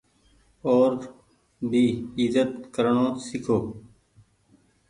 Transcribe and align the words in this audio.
او 0.65 0.75
ر 0.91 0.93
ڀي 1.69 1.85
ايزت 2.19 2.51
ڪرڻو 2.73 3.07
سيکو۔ 3.25 3.57